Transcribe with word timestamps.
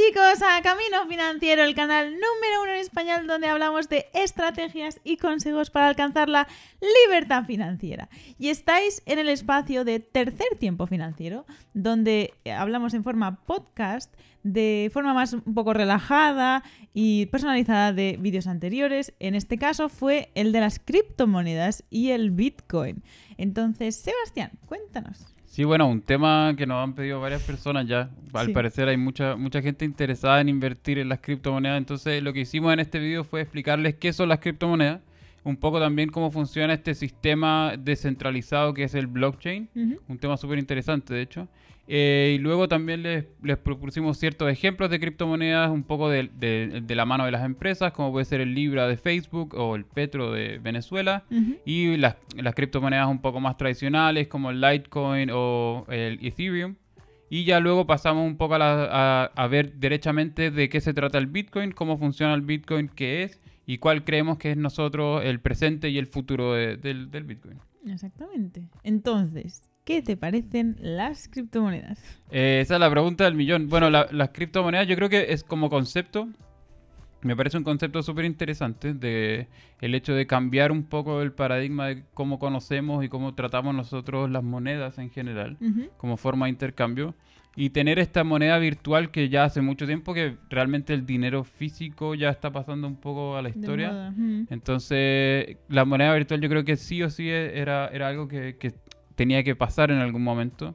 pratique 0.00 0.09
chicos 0.10 0.42
a 0.42 0.60
Camino 0.60 1.06
Financiero, 1.08 1.62
el 1.62 1.76
canal 1.76 2.10
número 2.10 2.62
uno 2.64 2.72
en 2.72 2.78
español 2.78 3.28
donde 3.28 3.46
hablamos 3.46 3.88
de 3.88 4.06
estrategias 4.12 5.00
y 5.04 5.18
consejos 5.18 5.70
para 5.70 5.86
alcanzar 5.86 6.28
la 6.28 6.48
libertad 7.06 7.44
financiera. 7.44 8.08
Y 8.36 8.48
estáis 8.48 9.04
en 9.06 9.20
el 9.20 9.28
espacio 9.28 9.84
de 9.84 10.00
tercer 10.00 10.48
tiempo 10.58 10.88
financiero, 10.88 11.46
donde 11.74 12.34
hablamos 12.52 12.92
en 12.94 13.04
forma 13.04 13.44
podcast, 13.44 14.12
de 14.42 14.90
forma 14.92 15.14
más 15.14 15.32
un 15.32 15.54
poco 15.54 15.74
relajada 15.74 16.64
y 16.92 17.26
personalizada 17.26 17.92
de 17.92 18.16
vídeos 18.18 18.48
anteriores. 18.48 19.14
En 19.20 19.36
este 19.36 19.58
caso 19.58 19.88
fue 19.88 20.32
el 20.34 20.50
de 20.50 20.58
las 20.58 20.80
criptomonedas 20.80 21.84
y 21.88 22.10
el 22.10 22.32
Bitcoin. 22.32 23.04
Entonces, 23.38 23.94
Sebastián, 23.94 24.50
cuéntanos. 24.66 25.36
Sí, 25.50 25.64
bueno, 25.64 25.88
un 25.88 26.00
tema 26.00 26.54
que 26.56 26.64
nos 26.64 26.80
han 26.80 26.94
pedido 26.94 27.20
varias 27.20 27.42
personas 27.42 27.84
ya. 27.84 28.08
Al 28.32 28.52
parecer 28.52 28.86
hay 28.86 28.96
mucha, 28.96 29.34
mucha 29.34 29.60
gente 29.60 29.84
interesada 29.84 29.99
en 30.04 30.48
invertir 30.48 30.98
en 30.98 31.08
las 31.08 31.20
criptomonedas. 31.20 31.78
Entonces 31.78 32.22
lo 32.22 32.32
que 32.32 32.40
hicimos 32.40 32.72
en 32.72 32.80
este 32.80 32.98
video 32.98 33.24
fue 33.24 33.40
explicarles 33.40 33.94
qué 33.96 34.12
son 34.12 34.28
las 34.28 34.40
criptomonedas. 34.40 35.00
Un 35.42 35.56
poco 35.56 35.80
también 35.80 36.10
cómo 36.10 36.30
funciona 36.30 36.74
este 36.74 36.94
sistema 36.94 37.74
descentralizado 37.78 38.74
que 38.74 38.84
es 38.84 38.94
el 38.94 39.06
blockchain. 39.06 39.68
Un 40.08 40.18
tema 40.18 40.36
súper 40.36 40.58
interesante, 40.58 41.14
de 41.14 41.22
hecho. 41.22 41.48
Eh, 41.92 42.34
y 42.36 42.38
luego 42.38 42.68
también 42.68 43.02
les, 43.02 43.24
propusimos 43.58 44.16
ciertos 44.16 44.48
ejemplos 44.48 44.90
de 44.90 45.00
criptomonedas 45.00 45.70
un 45.70 45.82
poco 45.82 46.08
de, 46.08 46.30
la 46.88 47.04
mano 47.04 47.24
de 47.24 47.32
las 47.32 47.44
empresas, 47.44 47.90
como 47.92 48.12
puede 48.12 48.26
ser 48.26 48.40
el 48.40 48.54
Libra 48.54 48.86
de 48.86 48.96
Facebook 48.96 49.54
o 49.56 49.74
el 49.74 49.84
Petro 49.84 50.30
de 50.30 50.58
Venezuela, 50.58 51.24
y 51.64 51.96
las, 51.96 52.14
criptomonedas 52.54 53.08
un 53.08 53.20
poco 53.20 53.40
más 53.40 53.56
tradicionales 53.56 54.28
como 54.28 54.50
el 54.50 54.60
Litecoin 54.60 55.30
o 55.32 55.84
el 55.88 56.24
Ethereum. 56.24 56.76
Y 57.30 57.44
ya 57.44 57.60
luego 57.60 57.86
pasamos 57.86 58.26
un 58.26 58.36
poco 58.36 58.56
a, 58.56 59.48
ver 59.48 59.74
derechamente 59.74 60.50
de 60.50 60.68
qué 60.68 60.80
se 60.80 60.92
trata 60.92 61.16
el 61.16 61.28
Bitcoin, 61.28 61.70
cómo 61.70 61.96
funciona 61.96 62.34
el 62.34 62.42
Bitcoin, 62.42 62.88
qué 62.88 63.22
es 63.22 63.40
y 63.66 63.78
cuál 63.78 64.04
creemos 64.04 64.36
que 64.36 64.50
es 64.50 64.56
nosotros 64.56 65.24
el 65.24 65.40
presente 65.40 65.88
y 65.90 65.98
el 65.98 66.08
futuro 66.08 66.54
del, 66.54 67.10
del 67.10 67.24
Bitcoin. 67.24 67.58
Exactamente. 67.86 68.64
Entonces, 68.82 69.70
¿Qué 69.84 70.02
te 70.02 70.16
parecen 70.16 70.76
las 70.78 71.26
criptomonedas? 71.26 71.98
Eh, 72.30 72.60
esa 72.62 72.74
es 72.74 72.80
la 72.80 72.90
pregunta 72.90 73.24
del 73.24 73.34
millón. 73.34 73.68
Bueno, 73.68 73.90
las 73.90 74.28
criptomonedas 74.30 74.86
yo 74.86 74.94
creo 74.94 75.08
que 75.08 75.32
es 75.32 75.42
como 75.42 75.70
concepto, 75.70 76.28
me 77.22 77.36
parece 77.36 77.58
un 77.58 77.64
concepto 77.64 78.02
súper 78.02 78.24
interesante 78.24 78.94
de 78.94 79.48
el 79.80 79.94
hecho 79.94 80.14
de 80.14 80.26
cambiar 80.26 80.72
un 80.72 80.84
poco 80.84 81.22
el 81.22 81.32
paradigma 81.32 81.88
de 81.88 82.04
cómo 82.14 82.38
conocemos 82.38 83.04
y 83.04 83.08
cómo 83.08 83.34
tratamos 83.34 83.74
nosotros 83.74 84.30
las 84.30 84.42
monedas 84.42 84.98
en 84.98 85.10
general 85.10 85.58
como 85.96 86.16
forma 86.16 86.46
de 86.46 86.50
intercambio 86.50 87.14
y 87.56 87.70
tener 87.70 87.98
esta 87.98 88.22
moneda 88.24 88.58
virtual 88.58 89.10
que 89.10 89.28
ya 89.28 89.44
hace 89.44 89.60
mucho 89.60 89.86
tiempo 89.86 90.14
que 90.14 90.36
realmente 90.48 90.94
el 90.94 91.04
dinero 91.04 91.44
físico 91.44 92.14
ya 92.14 92.30
está 92.30 92.50
pasando 92.52 92.86
un 92.86 92.96
poco 92.96 93.36
a 93.36 93.42
la 93.42 93.48
historia. 93.48 94.14
Entonces, 94.50 95.56
la 95.68 95.84
moneda 95.84 96.14
virtual 96.14 96.40
yo 96.40 96.48
creo 96.48 96.64
que 96.64 96.76
sí 96.76 97.02
o 97.02 97.10
sí 97.10 97.28
era, 97.28 97.88
era 97.88 98.08
algo 98.08 98.28
que, 98.28 98.56
que 98.56 98.72
tenía 99.16 99.42
que 99.42 99.56
pasar 99.56 99.90
en 99.90 99.98
algún 99.98 100.22
momento. 100.22 100.74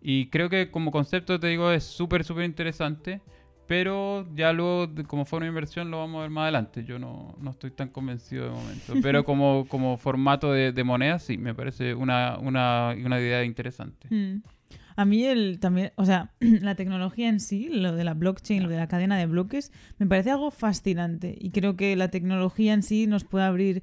Y 0.00 0.26
creo 0.28 0.48
que 0.48 0.70
como 0.70 0.90
concepto, 0.90 1.38
te 1.40 1.48
digo, 1.48 1.70
es 1.72 1.84
súper, 1.84 2.24
súper 2.24 2.44
interesante. 2.44 3.20
Pero 3.66 4.26
ya 4.34 4.52
luego, 4.52 4.90
como 5.06 5.24
forma 5.24 5.44
de 5.44 5.48
inversión, 5.48 5.90
lo 5.90 5.98
vamos 5.98 6.18
a 6.18 6.22
ver 6.22 6.30
más 6.30 6.42
adelante. 6.42 6.84
Yo 6.84 6.98
no, 6.98 7.34
no 7.40 7.50
estoy 7.50 7.70
tan 7.70 7.88
convencido 7.88 8.44
de 8.44 8.50
momento. 8.50 8.92
Pero 9.02 9.24
como, 9.24 9.66
como 9.68 9.96
formato 9.96 10.52
de, 10.52 10.72
de, 10.72 10.84
moneda, 10.84 11.18
sí, 11.18 11.38
me 11.38 11.54
parece 11.54 11.94
una, 11.94 12.38
una, 12.38 12.94
una 13.04 13.20
idea 13.20 13.44
interesante. 13.44 14.08
Mm. 14.10 14.42
A 14.96 15.04
mí 15.04 15.24
el 15.24 15.58
también, 15.60 15.92
o 15.96 16.04
sea, 16.04 16.32
la 16.40 16.74
tecnología 16.74 17.28
en 17.28 17.40
sí, 17.40 17.68
lo 17.68 17.96
de 17.96 18.04
la 18.04 18.14
blockchain, 18.14 18.62
lo 18.62 18.68
de 18.68 18.76
la 18.76 18.86
cadena 18.86 19.16
de 19.16 19.26
bloques, 19.26 19.72
me 19.98 20.06
parece 20.06 20.30
algo 20.30 20.50
fascinante. 20.50 21.34
Y 21.38 21.50
creo 21.50 21.76
que 21.76 21.96
la 21.96 22.08
tecnología 22.08 22.74
en 22.74 22.82
sí 22.82 23.06
nos 23.06 23.24
puede 23.24 23.44
abrir 23.44 23.82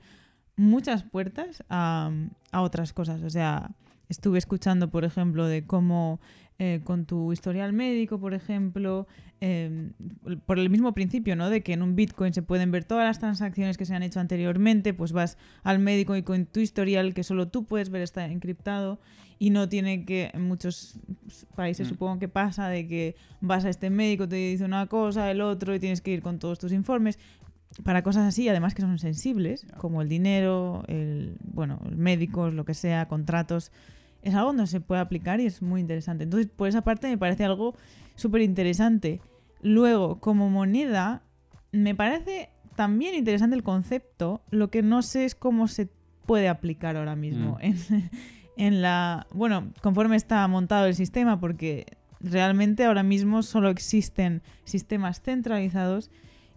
muchas 0.55 1.03
puertas 1.03 1.63
a, 1.69 2.11
a 2.51 2.61
otras 2.61 2.93
cosas. 2.93 3.23
O 3.23 3.29
sea, 3.29 3.71
estuve 4.09 4.37
escuchando, 4.37 4.91
por 4.91 5.05
ejemplo, 5.05 5.47
de 5.47 5.65
cómo 5.65 6.21
eh, 6.59 6.81
con 6.83 7.05
tu 7.05 7.33
historial 7.33 7.73
médico, 7.73 8.19
por 8.19 8.33
ejemplo, 8.33 9.07
em, 9.39 9.93
por 10.45 10.59
el 10.59 10.69
mismo 10.69 10.93
principio, 10.93 11.35
¿no? 11.35 11.49
De 11.49 11.61
que 11.61 11.73
en 11.73 11.81
un 11.81 11.95
Bitcoin 11.95 12.33
se 12.33 12.43
pueden 12.43 12.71
ver 12.71 12.83
todas 12.83 13.05
las 13.05 13.19
transacciones 13.19 13.77
que 13.77 13.85
se 13.85 13.95
han 13.95 14.03
hecho 14.03 14.19
anteriormente, 14.19 14.93
pues 14.93 15.11
vas 15.11 15.37
al 15.63 15.79
médico 15.79 16.15
y 16.15 16.23
con 16.23 16.45
tu 16.45 16.59
historial 16.59 17.13
que 17.13 17.23
solo 17.23 17.47
tú 17.47 17.65
puedes 17.65 17.89
ver 17.89 18.01
está 18.01 18.25
encriptado 18.27 18.99
y 19.39 19.49
no 19.49 19.67
tiene 19.67 20.05
que, 20.05 20.29
en 20.33 20.43
muchos 20.43 20.99
países 21.55 21.87
mm. 21.87 21.89
supongo 21.89 22.19
que 22.19 22.27
pasa, 22.27 22.67
de 22.67 22.87
que 22.87 23.15
vas 23.39 23.65
a 23.65 23.69
este 23.69 23.89
médico, 23.89 24.27
te 24.27 24.35
dice 24.35 24.63
una 24.63 24.85
cosa, 24.85 25.31
el 25.31 25.41
otro, 25.41 25.73
y 25.73 25.79
tienes 25.79 26.01
que 26.01 26.11
ir 26.11 26.21
con 26.21 26.37
todos 26.37 26.59
tus 26.59 26.71
informes 26.73 27.17
para 27.83 28.03
cosas 28.03 28.27
así, 28.27 28.47
además 28.49 28.75
que 28.75 28.81
son 28.81 28.99
sensibles, 28.99 29.65
como 29.77 30.01
el 30.01 30.09
dinero, 30.09 30.83
el, 30.87 31.37
bueno, 31.43 31.79
médicos, 31.89 32.53
lo 32.53 32.65
que 32.65 32.73
sea, 32.73 33.07
contratos, 33.07 33.71
es 34.21 34.35
algo 34.35 34.47
donde 34.47 34.67
se 34.67 34.81
puede 34.81 35.01
aplicar 35.01 35.39
y 35.39 35.45
es 35.45 35.61
muy 35.61 35.81
interesante. 35.81 36.23
Entonces, 36.23 36.49
por 36.55 36.67
esa 36.67 36.81
parte 36.81 37.07
me 37.07 37.17
parece 37.17 37.45
algo 37.45 37.75
súper 38.15 38.41
interesante. 38.41 39.21
Luego, 39.61 40.19
como 40.19 40.49
moneda, 40.49 41.23
me 41.71 41.95
parece 41.95 42.49
también 42.75 43.15
interesante 43.15 43.55
el 43.55 43.63
concepto. 43.63 44.41
Lo 44.49 44.69
que 44.69 44.83
no 44.83 45.01
sé 45.01 45.25
es 45.25 45.35
cómo 45.35 45.67
se 45.67 45.89
puede 46.25 46.49
aplicar 46.49 46.97
ahora 46.97 47.15
mismo 47.15 47.57
mm. 47.57 47.65
en, 47.65 48.09
en 48.57 48.81
la... 48.81 49.27
Bueno, 49.33 49.71
conforme 49.81 50.15
está 50.15 50.47
montado 50.47 50.85
el 50.85 50.95
sistema, 50.95 51.39
porque 51.39 51.85
realmente 52.19 52.85
ahora 52.85 53.03
mismo 53.03 53.43
solo 53.43 53.69
existen 53.69 54.41
sistemas 54.63 55.21
centralizados 55.21 56.11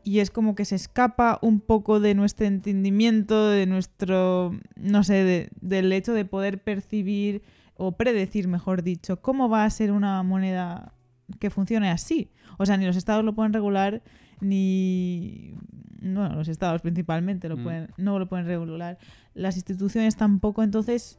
y 0.05 0.21
es 0.21 0.31
como 0.31 0.55
que 0.55 0.67
se 0.67 0.77
escapa 0.77 1.39
un 1.41 1.61
poco 1.61 1.99
de 1.99 2.15
nuestro 2.15 2.47
entendimiento, 2.47 3.49
de 3.49 3.67
nuestro, 3.67 4.55
no 4.77 5.03
sé, 5.03 5.49
del 5.61 5.93
hecho 5.93 6.13
de 6.13 6.27
poder 6.27 6.63
percibir 6.63 7.43
o 7.77 7.93
predecir, 7.93 8.47
mejor 8.47 8.83
dicho, 8.83 9.21
cómo 9.21 9.49
va 9.49 9.65
a 9.65 9.71
ser 9.71 9.93
una 9.93 10.23
moneda 10.23 10.93
que 11.41 11.51
funcione 11.51 11.91
así. 11.91 12.31
O 12.59 12.67
sea, 12.67 12.77
ni 12.77 12.85
los 12.85 12.97
estados 12.97 13.25
lo 13.25 13.35
pueden 13.35 13.53
regular, 13.53 14.03
ni... 14.41 15.55
Bueno, 16.01 16.35
los 16.35 16.49
estados 16.49 16.83
principalmente 16.83 17.49
lo 17.49 17.57
mm. 17.57 17.63
pueden, 17.63 17.89
no 17.97 18.19
lo 18.19 18.29
pueden 18.29 18.45
regular. 18.45 18.99
Las 19.33 19.57
instituciones 19.57 20.17
tampoco, 20.17 20.63
entonces 20.63 21.19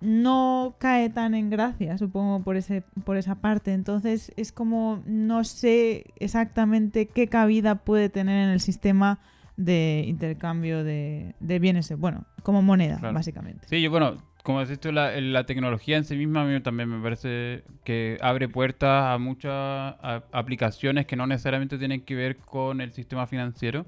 no 0.00 0.76
cae 0.78 1.10
tan 1.10 1.34
en 1.34 1.50
gracia, 1.50 1.98
supongo, 1.98 2.42
por, 2.42 2.56
ese, 2.56 2.82
por 3.04 3.16
esa 3.16 3.36
parte. 3.36 3.72
Entonces 3.72 4.32
es 4.36 4.52
como 4.52 5.02
no 5.06 5.44
sé 5.44 6.06
exactamente 6.16 7.06
qué 7.06 7.28
cabida 7.28 7.76
puede 7.76 8.08
tener 8.08 8.44
en 8.44 8.50
el 8.50 8.60
sistema 8.60 9.20
de 9.56 10.04
intercambio 10.06 10.84
de, 10.84 11.34
bienes, 11.40 11.90
bueno, 11.98 12.24
como 12.42 12.62
moneda, 12.62 12.98
básicamente. 13.12 13.66
Sí, 13.68 13.86
bueno, 13.88 14.16
como 14.46 14.60
decís 14.60 14.78
tú, 14.78 14.92
la, 14.92 15.20
la, 15.20 15.44
tecnología 15.44 15.96
en 15.96 16.04
sí 16.04 16.14
misma 16.14 16.42
a 16.42 16.44
mí 16.44 16.60
también 16.60 16.88
me 16.88 17.02
parece 17.02 17.64
que 17.82 18.16
abre 18.20 18.48
puertas 18.48 19.06
a 19.12 19.18
muchas 19.18 19.96
aplicaciones 20.30 21.04
que 21.04 21.16
no 21.16 21.26
necesariamente 21.26 21.78
tienen 21.78 22.02
que 22.02 22.14
ver 22.14 22.36
con 22.36 22.80
el 22.80 22.92
sistema 22.92 23.26
financiero. 23.26 23.86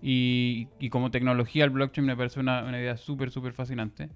Y, 0.00 0.68
y, 0.78 0.88
como 0.88 1.10
tecnología 1.10 1.64
el 1.64 1.70
blockchain 1.70 2.06
me 2.06 2.16
parece 2.16 2.40
una, 2.40 2.62
una 2.62 2.80
idea 2.80 2.96
súper, 2.96 3.30
súper 3.30 3.52
fascinante. 3.52 4.08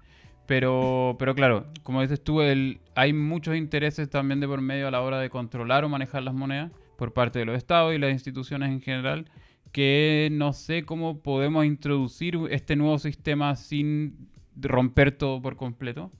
Pero, 0.47 1.17
pero 1.19 1.35
claro, 1.35 1.67
como 1.83 2.01
dices 2.01 2.19
tú, 2.23 2.41
el, 2.41 2.79
hay 2.95 3.13
muchos 3.13 3.55
intereses 3.55 4.09
también 4.09 4.39
de 4.39 4.47
por 4.47 4.61
medio 4.61 4.87
a 4.87 4.91
la 4.91 5.01
hora 5.01 5.19
de 5.19 5.29
controlar 5.29 5.83
o 5.85 5.89
manejar 5.89 6.23
las 6.23 6.33
monedas 6.33 6.71
por 6.97 7.13
parte 7.13 7.37
de 7.37 7.45
los 7.45 7.55
estados 7.55 7.93
y 7.93 7.99
las 7.99 8.11
instituciones 8.11 8.69
en 8.71 8.81
general, 8.81 9.29
que 9.71 10.29
no 10.31 10.51
sé 10.51 10.83
cómo 10.83 11.19
podemos 11.21 11.63
introducir 11.63 12.39
este 12.49 12.75
nuevo 12.75 12.97
sistema 12.97 13.55
sin 13.55 14.33
romper 14.55 15.11
todo 15.11 15.41
por 15.41 15.55
completo. 15.55 16.11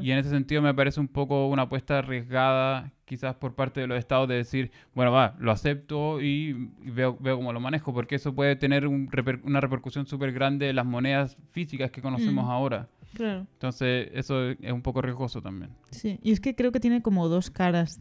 Y 0.00 0.10
en 0.10 0.18
ese 0.18 0.30
sentido 0.30 0.60
me 0.60 0.74
parece 0.74 0.98
un 0.98 1.08
poco 1.08 1.48
una 1.48 1.62
apuesta 1.62 1.98
arriesgada 1.98 2.92
quizás 3.04 3.34
por 3.36 3.54
parte 3.54 3.80
de 3.80 3.86
los 3.86 3.98
estados 3.98 4.28
de 4.28 4.34
decir, 4.34 4.70
bueno, 4.94 5.12
va, 5.12 5.34
lo 5.38 5.50
acepto 5.50 6.20
y, 6.20 6.70
veo, 6.80 7.16
veo 7.18 7.36
cómo 7.36 7.52
lo 7.52 7.60
manejo, 7.60 7.94
porque 7.94 8.16
eso 8.16 8.34
puede 8.34 8.54
tener 8.56 8.86
una 8.86 9.60
repercusión 9.60 10.06
súper 10.06 10.32
grande 10.32 10.68
en 10.68 10.76
las 10.76 10.84
monedas 10.84 11.36
físicas 11.52 11.90
que 11.90 12.02
conocemos 12.02 12.44
mm. 12.44 12.50
ahora. 12.50 12.88
Claro. 13.14 13.46
Entonces, 13.54 14.10
eso 14.12 14.50
es 14.50 14.72
un 14.72 14.82
poco 14.82 15.00
riesgoso 15.00 15.40
también. 15.40 15.70
Sí, 15.90 16.20
y 16.22 16.32
es 16.32 16.40
que 16.40 16.54
creo 16.54 16.72
que 16.72 16.80
tiene 16.80 17.00
como 17.00 17.28
dos 17.28 17.50
caras, 17.50 18.00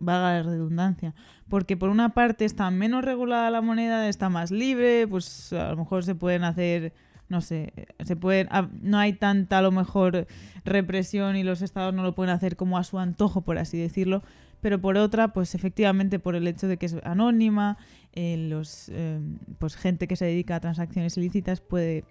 vaga 0.00 0.38
la 0.38 0.42
redundancia. 0.42 1.14
Porque 1.48 1.76
por 1.76 1.90
una 1.90 2.14
parte 2.14 2.46
está 2.46 2.70
menos 2.70 3.04
regulada 3.04 3.50
la 3.50 3.60
moneda, 3.60 4.08
está 4.08 4.30
más 4.30 4.50
libre, 4.50 5.06
pues 5.06 5.52
a 5.52 5.70
lo 5.70 5.76
mejor 5.76 6.04
se 6.04 6.14
pueden 6.14 6.44
hacer, 6.44 6.94
no 7.28 7.40
sé, 7.40 7.72
se 8.04 8.16
pueden, 8.16 8.48
ah, 8.50 8.68
no 8.82 8.98
hay 8.98 9.12
tanta 9.12 9.58
a 9.58 9.62
lo 9.62 9.72
mejor 9.72 10.26
represión 10.64 11.36
y 11.36 11.42
los 11.42 11.62
estados 11.62 11.92
no 11.94 12.02
lo 12.02 12.14
pueden 12.14 12.32
hacer 12.34 12.56
como 12.56 12.78
a 12.78 12.84
su 12.84 12.98
antojo, 12.98 13.42
por 13.42 13.58
así 13.58 13.78
decirlo. 13.78 14.22
Pero 14.60 14.80
por 14.80 14.96
otra, 14.96 15.32
pues 15.32 15.54
efectivamente 15.54 16.18
por 16.18 16.34
el 16.34 16.46
hecho 16.46 16.66
de 16.66 16.76
que 16.76 16.86
es 16.86 16.96
anónima, 17.04 17.78
eh, 18.12 18.36
los, 18.48 18.88
eh, 18.88 19.20
pues 19.58 19.76
gente 19.76 20.08
que 20.08 20.16
se 20.16 20.24
dedica 20.24 20.56
a 20.56 20.60
transacciones 20.60 21.16
ilícitas 21.16 21.60
puede 21.60 22.04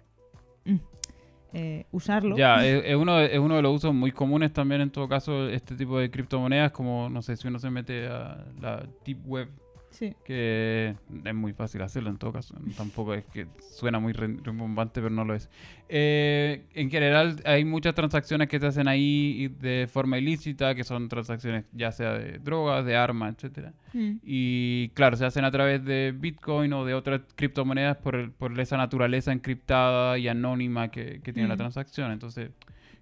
mm, 0.64 0.76
eh, 1.52 1.86
usarlo. 1.92 2.36
Ya, 2.36 2.64
es, 2.66 2.94
uno, 2.94 3.20
es 3.20 3.38
uno 3.38 3.56
de 3.56 3.62
los 3.62 3.74
usos 3.74 3.94
muy 3.94 4.12
comunes 4.12 4.52
también 4.52 4.80
en 4.80 4.90
todo 4.90 5.08
caso 5.08 5.48
este 5.48 5.74
tipo 5.74 5.98
de 5.98 6.10
criptomonedas, 6.10 6.72
como 6.72 7.08
no 7.10 7.22
sé 7.22 7.36
si 7.36 7.48
uno 7.48 7.58
se 7.58 7.70
mete 7.70 8.06
a 8.06 8.44
la 8.60 8.86
deep 9.04 9.18
web 9.26 9.48
Que 10.24 10.94
es 11.24 11.34
muy 11.34 11.52
fácil 11.52 11.82
hacerlo 11.82 12.10
en 12.10 12.16
todo 12.16 12.32
caso. 12.32 12.54
Tampoco 12.76 13.14
es 13.14 13.24
que 13.26 13.46
suena 13.72 13.98
muy 13.98 14.12
rimbombante, 14.12 15.00
pero 15.00 15.10
no 15.10 15.24
lo 15.24 15.34
es. 15.34 15.48
Eh, 15.88 16.64
en 16.74 16.90
general, 16.90 17.40
hay 17.44 17.64
muchas 17.64 17.94
transacciones 17.94 18.48
que 18.48 18.58
se 18.58 18.66
hacen 18.66 18.88
ahí 18.88 19.48
de 19.60 19.88
forma 19.90 20.18
ilícita, 20.18 20.74
que 20.74 20.84
son 20.84 21.08
transacciones 21.08 21.64
ya 21.72 21.92
sea 21.92 22.12
de 22.14 22.38
drogas, 22.38 22.84
de 22.84 22.96
armas, 22.96 23.34
etcétera. 23.34 23.72
Mm. 23.92 24.16
Y 24.22 24.88
claro, 24.90 25.16
se 25.16 25.24
hacen 25.24 25.44
a 25.44 25.50
través 25.50 25.84
de 25.84 26.14
Bitcoin 26.16 26.72
o 26.72 26.84
de 26.84 26.94
otras 26.94 27.22
criptomonedas 27.34 27.96
por, 27.98 28.32
por 28.32 28.58
esa 28.60 28.76
naturaleza 28.76 29.32
encriptada 29.32 30.18
y 30.18 30.28
anónima 30.28 30.90
que, 30.90 31.20
tiene 31.22 31.48
la 31.48 31.54
mm. 31.54 31.58
transacción. 31.58 32.12
Entonces, 32.12 32.50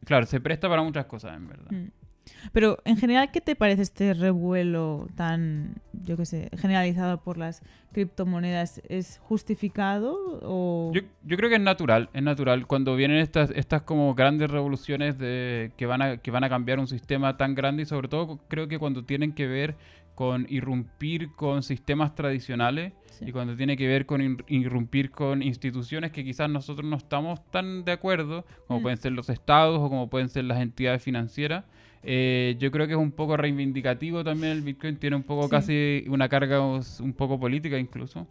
claro, 0.05 0.27
se 0.27 0.41
presta 0.41 0.69
para 0.69 0.83
muchas 0.83 1.07
cosas, 1.07 1.37
en 1.37 1.49
verdad. 1.49 1.71
Mm. 1.71 2.04
Pero 2.53 2.79
en 2.85 2.97
general, 2.97 3.31
¿qué 3.31 3.41
te 3.41 3.57
parece 3.57 3.83
este 3.83 4.15
revuelo 4.15 5.09
tan, 5.17 5.77
yo 5.93 6.17
qué 6.17 6.27
sé, 6.27 6.51
generalizado 6.57 7.21
por 7.23 7.39
las 7.39 7.63
criptomonedas? 7.93 8.81
¿Es 8.89 9.19
justificado 9.19 10.41
o...? 10.43 10.93
Yo, 10.95 11.03
yo, 11.25 11.37
creo 11.37 11.49
que 11.49 11.57
es 11.57 11.63
natural, 11.63 12.11
es 12.13 12.23
natural. 12.23 12.67
Cuando 12.67 12.97
vienen 12.97 13.19
estas, 13.19 13.51
estas 13.51 13.83
como 13.83 14.15
grandes 14.15 14.51
revoluciones 14.51 15.19
de, 15.19 15.73
que, 15.77 15.87
van 15.87 16.03
a, 16.03 16.17
que 16.19 16.31
van 16.31 16.45
a 16.45 16.49
cambiar 16.49 16.79
un 16.79 16.87
sistema 16.87 17.37
tan 17.37 17.55
grande 17.55 17.83
y 17.83 17.87
sobre 17.87 18.09
todo 18.09 18.39
creo 18.49 18.69
que 18.69 18.79
cuando 18.79 19.05
tienen 19.05 19.33
que 19.33 19.47
ver 19.47 19.75
con 20.15 20.47
irrumpir 20.49 21.33
con 21.33 21.63
sistemas 21.63 22.15
tradicionales 22.15 22.93
y 23.21 23.33
cuando 23.33 23.57
tiene 23.57 23.77
que 23.77 23.87
ver 23.87 24.07
con 24.07 24.45
irrumpir 24.49 25.11
con 25.11 25.43
instituciones 25.43 26.11
que 26.13 26.25
quizás 26.25 26.51
nosotros 26.51 26.89
no 26.89 26.97
estamos 26.97 27.49
tan 27.51 27.85
de 27.85 27.93
acuerdo, 27.93 28.45
como 28.67 28.81
mm. 28.81 28.83
pueden 28.83 28.99
ser 28.99 29.13
los 29.13 29.29
estados 29.29 29.79
o 29.81 29.89
como 29.89 30.11
pueden 30.11 30.29
ser 30.29 30.45
las 30.45 30.61
entidades 30.61 31.03
financieras, 31.03 31.65
eh, 32.03 32.57
yo 32.59 32.71
creo 32.71 32.87
que 32.87 32.93
es 32.93 32.99
un 32.99 33.13
poco 33.13 33.37
reivindicativo 33.37 34.23
también 34.25 34.53
el 34.53 34.63
Bitcoin, 34.63 34.97
tiene 34.97 35.17
un 35.17 35.23
poco 35.23 35.49
casi 35.49 36.05
una 36.09 36.29
carga 36.29 36.61
un 36.61 37.15
poco 37.17 37.41
política 37.41 37.79
incluso. 37.79 38.27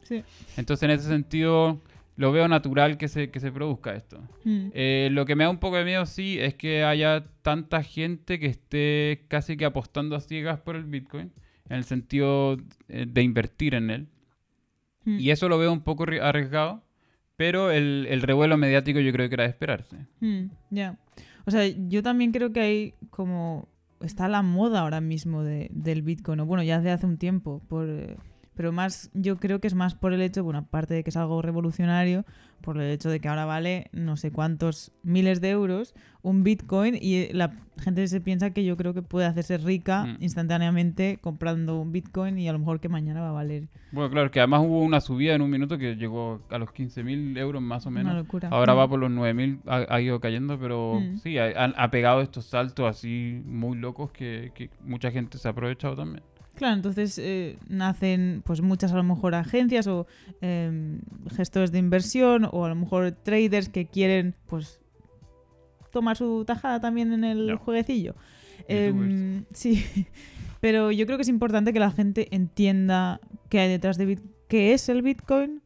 Entonces 0.58 0.84
en 0.84 0.92
ese 0.92 1.08
sentido 1.08 1.82
lo 2.16 2.32
veo 2.32 2.48
natural 2.48 2.98
que 2.98 3.08
se, 3.08 3.32
que 3.32 3.40
se 3.40 3.52
produzca 3.52 3.96
esto. 3.96 4.20
Mm. 4.44 4.68
Eh, 4.74 5.10
lo 5.12 5.26
que 5.26 5.36
me 5.36 5.46
da 5.46 5.50
un 5.50 5.58
poco 5.58 5.78
de 5.78 5.86
miedo 5.86 6.06
sí 6.06 6.38
es 6.40 6.54
que 6.54 6.84
haya 6.84 7.26
tanta 7.42 7.82
gente 7.82 8.40
que 8.40 8.46
esté 8.46 9.26
casi 9.28 9.58
que 9.58 9.66
apostando 9.66 10.16
a 10.16 10.20
ciegas 10.20 10.60
por 10.60 10.76
el 10.76 10.84
Bitcoin, 10.84 11.32
en 11.74 11.80
el 11.80 11.84
sentido 11.86 12.58
eh, 12.88 13.06
de 13.08 13.22
invertir 13.22 13.76
en 13.76 13.90
él. 13.90 14.08
Mm. 15.06 15.20
Y 15.20 15.32
eso 15.32 15.50
lo 15.50 15.58
veo 15.58 15.72
un 15.72 15.82
poco 15.82 16.06
arriesgado, 16.22 16.84
pero 17.36 17.72
el, 17.72 18.08
el 18.10 18.22
revuelo 18.22 18.58
mediático 18.58 19.00
yo 19.00 19.12
creo 19.12 19.28
que 19.28 19.36
era 19.36 19.44
de 19.44 19.50
esperarse. 19.50 20.06
Mm, 20.20 20.46
ya. 20.70 20.98
O 21.46 21.52
sea, 21.52 21.68
yo 21.68 22.04
también 22.04 22.32
creo 22.32 22.54
que 22.54 22.62
hay 22.62 22.94
como... 23.10 23.68
Está 24.02 24.28
la 24.28 24.42
moda 24.42 24.82
ahora 24.82 25.00
mismo 25.00 25.44
de, 25.44 25.70
del 25.72 26.02
Bitcoin, 26.02 26.42
o 26.42 26.46
bueno, 26.46 26.62
ya 26.62 26.78
desde 26.78 26.92
hace 26.92 27.06
un 27.06 27.18
tiempo, 27.18 27.62
por, 27.70 27.88
pero 28.54 28.74
más 28.74 29.10
yo 29.14 29.38
creo 29.38 29.62
que 29.62 29.68
es 29.68 29.76
más 29.76 29.96
por 29.96 30.12
el 30.12 30.22
hecho, 30.22 30.44
bueno, 30.44 30.60
aparte 30.60 30.94
de 30.94 31.04
que 31.06 31.10
es 31.10 31.16
algo 31.16 31.42
revolucionario, 31.42 32.26
por 32.64 32.78
el 32.82 32.90
hecho 32.90 33.10
de 33.10 33.20
que 33.20 33.28
ahora 33.28 33.46
vale 33.46 33.90
no 33.92 34.18
sé 34.18 34.32
cuántos 34.32 34.92
miles 35.04 35.42
de 35.42 35.52
euros 35.52 35.94
un 36.24 36.44
Bitcoin 36.44 36.98
y 37.00 37.28
la 37.34 37.54
gente 37.82 38.08
se 38.08 38.22
piensa 38.22 38.52
que 38.52 38.64
yo 38.64 38.78
creo 38.78 38.94
que 38.94 39.02
puede 39.02 39.28
hacerse 39.28 39.58
rica 39.58 40.06
mm. 40.06 40.24
instantáneamente 40.24 41.20
comprando 41.22 41.80
un 41.80 41.92
Bitcoin 41.92 42.40
y 42.40 42.48
a 42.48 42.54
lo 42.54 42.60
mejor 42.60 42.80
que 42.80 42.88
mañana 42.88 43.22
va 43.22 43.30
a 43.30 43.34
valer. 43.34 43.68
Bueno, 43.92 44.10
claro, 44.10 44.32
que 44.32 44.40
además 44.40 44.62
hubo 44.64 44.82
una 44.82 45.02
subida 45.02 45.36
en 45.36 45.42
un 45.42 45.50
minuto 45.50 45.78
que 45.78 45.96
llegó 45.96 46.42
a 46.50 46.58
los 46.58 46.70
15.000 46.70 47.38
euros 47.38 47.62
más 47.62 47.86
o 47.86 47.92
menos. 47.92 48.12
Una 48.12 48.22
locura. 48.22 48.50
Ahora 48.50 48.74
va 48.74 48.88
mm. 48.88 48.90
por 48.90 49.00
los 49.00 49.12
9.000, 49.12 49.60
ha, 49.68 49.94
ha 49.94 50.02
ido 50.02 50.20
cayendo, 50.22 50.58
pero 50.58 51.02
mm. 51.02 51.18
sí, 51.18 51.38
ha, 51.38 51.66
ha, 51.66 51.92
pegado 51.92 52.22
estos 52.22 52.46
saltos 52.46 52.90
así 52.90 53.42
muy 53.46 53.78
locos 53.78 54.12
que, 54.12 54.52
que 54.56 54.70
mucha 54.86 55.12
gente 55.12 55.38
se 55.38 55.48
ha 55.50 55.52
aprovechado 55.52 55.96
también. 55.96 56.24
Claro, 56.56 56.76
entonces 56.76 57.18
eh, 57.18 57.58
nacen 57.68 58.44
pues 58.46 58.62
muchas 58.62 58.92
a 58.92 58.96
lo 58.96 59.04
mejor 59.04 59.34
agencias 59.34 59.88
o 59.88 60.06
em, 60.40 61.00
gestores 61.36 61.72
de 61.72 61.80
inversión 61.80 62.48
o 62.52 62.66
a 62.66 62.70
lo 62.70 62.76
mejor 62.76 63.12
traders 63.12 63.70
que 63.70 63.88
quieren 63.88 64.36
pues 64.46 64.80
tomar 65.92 66.16
su 66.16 66.46
tajada 66.46 66.80
también 66.80 67.12
en 67.12 67.24
el 67.24 67.56
jueguecillo. 67.56 68.16
Em, 68.68 69.46
sí, 69.54 69.84
pero 70.62 70.92
yo 70.92 71.06
creo 71.06 71.18
que 71.18 71.24
es 71.24 71.30
importante 71.30 71.74
que 71.74 71.80
la 71.80 71.92
gente 71.92 72.28
entienda 72.36 73.20
qué 73.50 73.60
hay 73.60 73.70
detrás 73.70 73.98
de 73.98 74.06
Bitcoin, 74.06 74.32
qué 74.48 74.74
es 74.74 74.88
el 74.90 75.02
Bitcoin, 75.02 75.64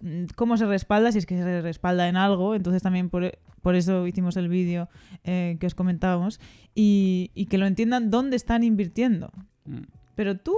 mm, 0.00 0.24
cómo 0.36 0.56
se 0.56 0.64
respalda, 0.64 1.12
si 1.12 1.18
es 1.18 1.26
que 1.26 1.36
se 1.36 1.60
respalda 1.60 2.08
en 2.08 2.16
algo. 2.16 2.54
Entonces 2.54 2.82
también 2.82 3.10
por, 3.10 3.24
eso 3.74 4.06
hicimos 4.06 4.38
el 4.38 4.48
vídeo 4.48 4.88
eh, 5.24 5.58
que 5.60 5.66
os 5.66 5.74
comentábamos 5.74 6.40
y, 6.74 7.30
y, 7.34 7.46
que 7.46 7.58
lo 7.58 7.66
entiendan 7.66 8.10
dónde 8.10 8.36
están 8.36 8.64
invirtiendo. 8.64 9.30
Pero 10.18 10.36
tú 10.36 10.56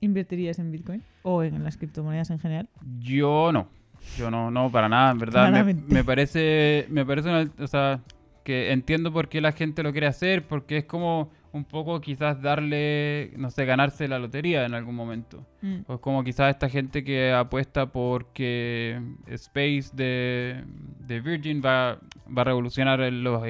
invertirías 0.00 0.58
en 0.58 0.72
Bitcoin 0.72 1.02
o 1.22 1.42
en 1.42 1.62
las 1.62 1.76
criptomonedas 1.76 2.30
en 2.30 2.38
general? 2.38 2.70
Yo 3.00 3.52
no. 3.52 3.68
Yo 4.16 4.30
no, 4.30 4.50
no, 4.50 4.72
para 4.72 4.88
nada, 4.88 5.10
en 5.10 5.18
verdad. 5.18 5.62
Me, 5.88 6.04
parece, 6.04 6.86
me 6.88 7.04
parece 7.04 7.28
una, 7.28 7.50
o 7.58 7.66
sea, 7.66 8.00
que 8.44 8.72
entiendo 8.72 9.12
por 9.12 9.28
qué 9.28 9.42
la 9.42 9.52
gente 9.52 9.82
lo 9.82 9.92
quiere 9.92 10.06
hacer, 10.06 10.46
porque 10.46 10.78
es 10.78 10.84
como 10.86 11.30
un 11.52 11.64
poco 11.64 12.00
quizás 12.00 12.40
darle, 12.42 13.32
no 13.36 13.50
sé, 13.50 13.64
ganarse 13.64 14.06
la 14.08 14.18
lotería 14.18 14.64
en 14.66 14.74
algún 14.74 14.94
momento. 14.94 15.46
Mm. 15.62 15.78
O 15.86 16.00
como 16.00 16.22
quizás 16.24 16.50
esta 16.50 16.68
gente 16.68 17.02
que 17.04 17.32
apuesta 17.32 17.90
porque 17.90 19.00
Space 19.26 19.90
de, 19.94 20.64
Virgin 21.06 21.62
va, 21.64 21.98
va, 22.26 22.42
a 22.42 22.44
revolucionar 22.44 23.00
los 23.12 23.42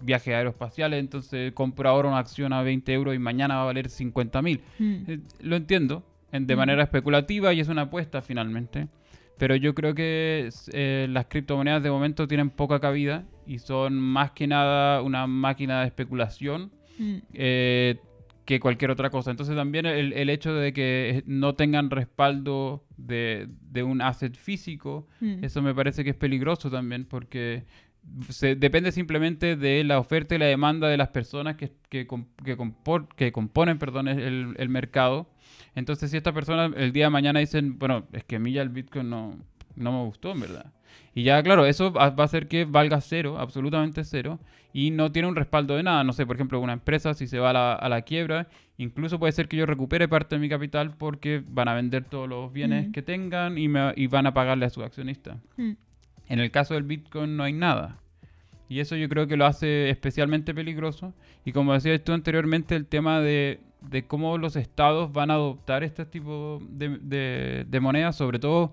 viajes 0.00 0.34
aeroespaciales, 0.34 1.00
entonces 1.00 1.52
compra 1.52 1.90
ahora 1.90 2.08
una 2.08 2.18
acción 2.18 2.52
a 2.52 2.62
20 2.62 2.92
euros 2.92 3.14
y 3.14 3.18
mañana 3.18 3.56
va 3.56 3.62
a 3.62 3.66
valer 3.66 3.88
50 3.88 4.42
mil. 4.42 4.62
Mm. 4.78 4.94
Eh, 5.06 5.20
lo 5.40 5.56
entiendo, 5.56 6.04
de 6.32 6.54
mm. 6.54 6.58
manera 6.58 6.82
especulativa 6.82 7.52
y 7.52 7.60
es 7.60 7.68
una 7.68 7.82
apuesta 7.82 8.22
finalmente. 8.22 8.88
Pero 9.38 9.56
yo 9.56 9.74
creo 9.74 9.94
que 9.94 10.50
eh, 10.74 11.06
las 11.08 11.24
criptomonedas 11.26 11.82
de 11.82 11.90
momento 11.90 12.28
tienen 12.28 12.50
poca 12.50 12.78
cabida 12.78 13.24
y 13.46 13.58
son 13.58 13.98
más 13.98 14.32
que 14.32 14.46
nada 14.46 15.00
una 15.00 15.26
máquina 15.26 15.80
de 15.80 15.86
especulación 15.86 16.70
Mm. 17.00 17.16
Eh, 17.32 17.96
que 18.44 18.60
cualquier 18.60 18.90
otra 18.90 19.10
cosa. 19.10 19.30
Entonces 19.30 19.56
también 19.56 19.86
el, 19.86 20.28
hecho 20.28 20.52
de 20.52 20.72
que 20.72 21.22
no 21.26 21.54
tengan 21.54 21.88
respaldo 21.88 22.84
de, 22.96 23.48
un 23.84 24.02
asset 24.02 24.36
físico, 24.36 25.06
mm. 25.20 25.44
eso 25.44 25.62
me 25.62 25.74
parece 25.74 26.04
que 26.04 26.10
es 26.10 26.16
peligroso 26.16 26.70
también 26.70 27.04
porque 27.04 27.64
se, 28.28 28.56
depende 28.56 28.92
simplemente 28.92 29.56
de 29.56 29.84
la 29.84 29.98
oferta 29.98 30.34
y 30.34 30.38
la 30.38 30.46
demanda 30.46 30.88
de 30.88 30.96
las 30.96 31.08
personas 31.08 31.56
que, 31.56 31.72
que, 31.88 32.08
que, 33.16 33.32
componen 33.32 33.78
perdón, 33.78 34.08
el, 34.08 34.54
el, 34.56 34.68
mercado. 34.68 35.30
Entonces 35.74 36.10
si 36.10 36.16
estas 36.16 36.34
personas 36.34 36.72
el 36.76 36.92
día 36.92 37.04
de 37.04 37.10
mañana 37.10 37.40
dicen, 37.40 37.78
bueno, 37.78 38.08
es 38.12 38.24
que 38.24 38.36
a 38.36 38.40
mí 38.40 38.52
ya 38.52 38.62
el 38.62 38.70
Bitcoin 38.70 39.10
no, 39.10 39.38
no 39.80 39.92
me 39.92 40.04
gustó 40.04 40.32
en 40.32 40.40
verdad. 40.40 40.72
Y 41.14 41.24
ya, 41.24 41.42
claro, 41.42 41.66
eso 41.66 41.92
va 41.92 42.14
a 42.16 42.24
hacer 42.24 42.46
que 42.46 42.64
valga 42.64 43.00
cero, 43.00 43.38
absolutamente 43.38 44.04
cero, 44.04 44.38
y 44.72 44.90
no 44.90 45.10
tiene 45.10 45.28
un 45.28 45.36
respaldo 45.36 45.76
de 45.76 45.82
nada. 45.82 46.04
No 46.04 46.12
sé, 46.12 46.24
por 46.26 46.36
ejemplo, 46.36 46.60
una 46.60 46.72
empresa, 46.72 47.14
si 47.14 47.26
se 47.26 47.38
va 47.38 47.74
a 47.74 47.88
la, 47.88 48.02
quiebra, 48.02 48.48
incluso 48.78 49.18
puede 49.18 49.32
ser 49.32 49.48
que 49.48 49.56
yo 49.56 49.66
recupere 49.66 50.06
parte 50.06 50.36
de 50.36 50.40
mi 50.40 50.48
capital 50.48 50.94
porque 50.96 51.42
van 51.46 51.68
a 51.68 51.74
vender 51.74 52.04
todos 52.04 52.28
los 52.28 52.52
bienes 52.52 52.88
mm. 52.88 52.92
que 52.92 53.02
tengan 53.02 53.58
y, 53.58 53.68
me, 53.68 53.92
y, 53.96 54.06
van 54.06 54.26
a 54.26 54.34
pagarle 54.34 54.66
a 54.66 54.70
su 54.70 54.82
accionista. 54.82 55.38
Mm. 55.56 55.72
En 56.28 56.38
el 56.38 56.50
caso 56.52 56.74
del 56.74 56.84
Bitcoin 56.84 57.36
no 57.36 57.42
hay 57.42 57.52
nada. 57.52 57.98
Y 58.68 58.78
eso 58.78 58.94
yo 58.94 59.08
creo 59.08 59.26
que 59.26 59.36
lo 59.36 59.46
hace 59.46 59.90
especialmente 59.90 60.54
peligroso. 60.54 61.12
Y 61.44 61.50
como 61.50 61.72
decías 61.72 62.04
tú 62.04 62.12
anteriormente, 62.12 62.76
el 62.76 62.86
tema 62.86 63.20
de, 63.20 63.58
de 63.80 64.06
cómo 64.06 64.38
los 64.38 64.54
estados 64.54 65.12
van 65.12 65.32
a 65.32 65.34
adoptar 65.34 65.82
este 65.82 66.06
tipo 66.06 66.62
de, 66.70 66.98
de, 67.00 67.66
de 67.68 67.80
monedas, 67.80 68.14
sobre 68.14 68.38
todo 68.38 68.72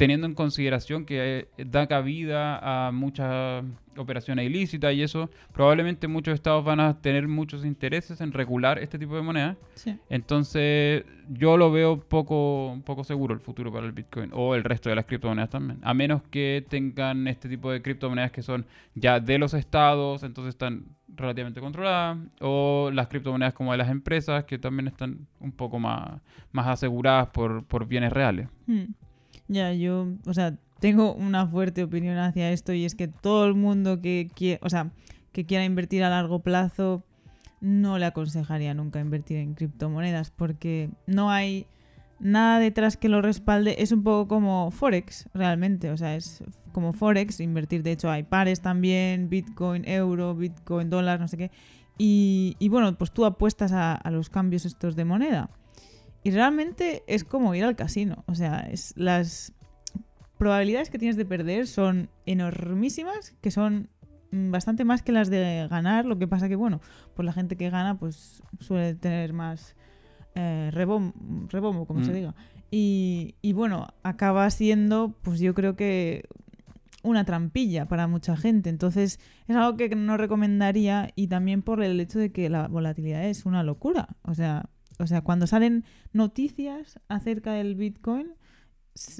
teniendo 0.00 0.26
en 0.26 0.32
consideración 0.32 1.04
que 1.04 1.46
eh, 1.58 1.64
da 1.66 1.86
cabida 1.86 2.86
a 2.86 2.90
muchas 2.90 3.62
operaciones 3.98 4.46
ilícitas 4.46 4.94
y 4.94 5.02
eso, 5.02 5.28
probablemente 5.52 6.08
muchos 6.08 6.32
estados 6.32 6.64
van 6.64 6.80
a 6.80 7.02
tener 7.02 7.28
muchos 7.28 7.66
intereses 7.66 8.22
en 8.22 8.32
regular 8.32 8.78
este 8.78 8.98
tipo 8.98 9.14
de 9.14 9.20
moneda. 9.20 9.58
Entonces, 10.08 11.04
yo 11.28 11.58
lo 11.58 11.70
veo 11.70 12.00
poco, 12.00 12.80
poco 12.86 13.04
seguro 13.04 13.34
el 13.34 13.40
futuro 13.40 13.70
para 13.70 13.84
el 13.84 13.92
Bitcoin 13.92 14.30
o 14.32 14.54
el 14.54 14.64
resto 14.64 14.88
de 14.88 14.94
las 14.94 15.04
criptomonedas 15.04 15.50
también. 15.50 15.78
A 15.82 15.92
menos 15.92 16.22
que 16.30 16.64
tengan 16.66 17.28
este 17.28 17.50
tipo 17.50 17.70
de 17.70 17.82
criptomonedas 17.82 18.32
que 18.32 18.40
son 18.40 18.64
ya 18.94 19.20
de 19.20 19.36
los 19.36 19.52
estados, 19.52 20.22
entonces 20.22 20.54
están 20.54 20.96
relativamente 21.14 21.60
controladas, 21.60 22.16
o 22.40 22.90
las 22.90 23.08
criptomonedas 23.08 23.52
como 23.52 23.72
de 23.72 23.76
las 23.76 23.90
empresas, 23.90 24.44
que 24.44 24.58
también 24.58 24.88
están 24.88 25.26
un 25.40 25.52
poco 25.52 25.78
más, 25.78 26.22
más 26.52 26.68
aseguradas 26.68 27.28
por, 27.28 27.66
por 27.66 27.86
bienes 27.86 28.14
reales. 28.14 28.48
Hmm. 28.66 28.94
Ya, 29.50 29.72
yo, 29.72 30.06
o 30.26 30.32
sea, 30.32 30.56
tengo 30.78 31.12
una 31.12 31.44
fuerte 31.44 31.82
opinión 31.82 32.16
hacia 32.18 32.52
esto 32.52 32.72
y 32.72 32.84
es 32.84 32.94
que 32.94 33.08
todo 33.08 33.46
el 33.46 33.54
mundo 33.54 34.00
que, 34.00 34.30
quiera, 34.32 34.60
o 34.62 34.70
sea, 34.70 34.92
que 35.32 35.44
quiera 35.44 35.64
invertir 35.64 36.04
a 36.04 36.08
largo 36.08 36.38
plazo 36.38 37.04
no 37.60 37.98
le 37.98 38.06
aconsejaría 38.06 38.74
nunca 38.74 39.00
invertir 39.00 39.38
en 39.38 39.54
criptomonedas 39.54 40.30
porque 40.30 40.90
no 41.06 41.32
hay 41.32 41.66
nada 42.20 42.60
detrás 42.60 42.96
que 42.96 43.08
lo 43.08 43.22
respalde. 43.22 43.82
Es 43.82 43.90
un 43.90 44.04
poco 44.04 44.28
como 44.28 44.70
Forex, 44.70 45.28
realmente. 45.34 45.90
O 45.90 45.96
sea, 45.96 46.14
es 46.14 46.44
como 46.70 46.92
Forex, 46.92 47.40
invertir. 47.40 47.82
De 47.82 47.90
hecho, 47.90 48.08
hay 48.08 48.22
pares 48.22 48.60
también, 48.60 49.28
Bitcoin, 49.28 49.86
euro, 49.88 50.36
Bitcoin, 50.36 50.90
dólar, 50.90 51.18
no 51.18 51.26
sé 51.26 51.36
qué. 51.36 51.50
Y, 51.98 52.56
bueno, 52.70 52.96
pues 52.96 53.10
tú 53.10 53.26
apuestas 53.26 53.72
a, 53.72 53.94
a, 53.94 54.10
los 54.10 54.30
cambios 54.30 54.64
estos 54.64 54.96
de 54.96 55.04
moneda. 55.04 55.50
Y 56.22 56.30
realmente 56.30 57.02
es 57.06 57.24
como 57.24 57.54
ir 57.54 57.64
al 57.64 57.76
casino. 57.76 58.24
O 58.26 58.34
sea, 58.34 58.60
es 58.60 58.92
las 58.96 59.52
probabilidades 60.38 60.90
que 60.90 60.98
tienes 60.98 61.16
de 61.16 61.24
perder 61.24 61.66
son 61.66 62.10
enormísimas, 62.26 63.32
que 63.40 63.50
son 63.50 63.88
bastante 64.32 64.84
más 64.84 65.02
que 65.02 65.12
las 65.12 65.30
de 65.30 65.66
ganar. 65.68 66.04
Lo 66.04 66.18
que 66.18 66.28
pasa 66.28 66.48
que, 66.48 66.56
bueno, 66.56 66.80
pues 67.14 67.26
la 67.26 67.32
gente 67.32 67.56
que 67.56 67.70
gana 67.70 67.98
pues 67.98 68.42
suele 68.58 68.94
tener 68.94 69.32
más 69.32 69.76
eh, 70.34 70.70
rebombo, 70.72 71.86
como 71.86 72.04
se 72.04 72.10
mm. 72.10 72.14
diga. 72.14 72.34
Y, 72.70 73.34
y 73.42 73.52
bueno, 73.52 73.88
acaba 74.02 74.48
siendo, 74.50 75.14
pues 75.22 75.40
yo 75.40 75.54
creo 75.54 75.74
que 75.74 76.24
una 77.02 77.24
trampilla 77.24 77.86
para 77.86 78.06
mucha 78.06 78.36
gente. 78.36 78.70
Entonces 78.70 79.20
es 79.48 79.56
algo 79.56 79.76
que 79.76 79.88
no 79.94 80.16
recomendaría 80.16 81.10
y 81.16 81.28
también 81.28 81.62
por 81.62 81.82
el 81.82 81.98
hecho 82.00 82.18
de 82.18 82.32
que 82.32 82.48
la 82.48 82.68
volatilidad 82.68 83.24
es 83.24 83.46
una 83.46 83.62
locura. 83.62 84.08
O 84.22 84.34
sea, 84.34 84.68
o 85.00 85.06
sea 85.06 85.22
cuando 85.22 85.46
salen 85.46 85.84
noticias 86.12 87.00
acerca 87.08 87.52
del 87.52 87.74
Bitcoin, 87.74 88.28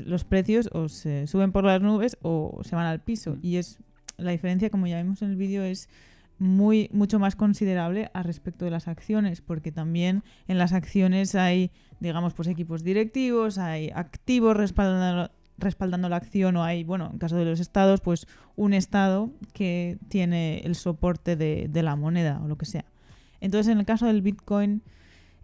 los 0.04 0.25
precios 0.25 0.68
o 0.72 0.88
se 0.88 1.26
suben 1.26 1.52
por 1.52 1.64
las 1.64 1.80
nubes 1.80 2.18
o 2.22 2.60
se 2.64 2.76
van 2.76 2.87
al 2.87 3.00
piso. 3.00 3.38
Y 3.40 3.56
es 3.56 3.78
la 4.16 4.32
diferencia, 4.32 4.70
como 4.70 4.87
ya 4.87 5.02
vimos 5.02 5.22
en 5.22 5.30
el 5.30 5.37
vídeo, 5.37 5.62
es 5.62 5.88
muy 6.38 6.88
mucho 6.92 7.18
más 7.18 7.37
considerable 7.37 8.10
a 8.14 8.22
respecto 8.22 8.64
de 8.64 8.70
las 8.70 8.88
acciones, 8.88 9.42
porque 9.42 9.72
también 9.72 10.25
en 10.49 10.58
las 10.58 10.72
acciones 10.72 11.34
hay, 11.34 11.70
digamos, 12.00 12.34
pues 12.34 12.49
equipos 12.49 12.82
directivos, 12.82 13.58
hay 13.58 13.90
activos 13.94 14.56
respaldando, 14.56 15.30
respaldando 15.58 16.08
la 16.08 16.16
acción 16.16 16.56
o 16.56 16.64
hay, 16.64 16.82
bueno, 16.82 17.10
en 17.12 17.18
caso 17.18 17.37
de 17.37 17.44
los 17.44 17.60
estados, 17.60 18.00
pues 18.00 18.26
un 18.56 18.72
estado 18.72 19.30
que 19.52 19.99
tiene 20.08 20.60
el 20.60 20.75
soporte 20.75 21.37
de, 21.37 21.82
la 21.82 21.94
moneda 21.94 22.40
o 22.42 22.49
lo 22.49 22.56
que 22.56 22.66
sea. 22.66 22.87
Entonces, 23.40 23.70
en 23.70 23.78
el 23.78 23.87
caso 23.87 24.06
del 24.06 24.22
Bitcoin 24.22 24.82